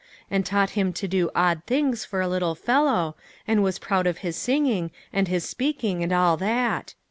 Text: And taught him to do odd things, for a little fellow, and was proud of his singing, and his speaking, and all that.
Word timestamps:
And 0.31 0.43
taught 0.43 0.71
him 0.71 0.93
to 0.93 1.07
do 1.07 1.29
odd 1.35 1.61
things, 1.67 2.05
for 2.05 2.21
a 2.21 2.27
little 2.27 2.55
fellow, 2.55 3.15
and 3.47 3.61
was 3.61 3.77
proud 3.77 4.07
of 4.07 4.17
his 4.25 4.35
singing, 4.35 4.89
and 5.13 5.27
his 5.27 5.47
speaking, 5.47 6.01
and 6.01 6.11
all 6.11 6.37
that. 6.37 6.95